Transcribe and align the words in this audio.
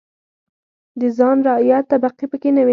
د 0.99 1.01
خان-رعیت 1.17 1.83
طبقې 1.91 2.25
پکې 2.31 2.49
نه 2.55 2.61
وې. 2.65 2.69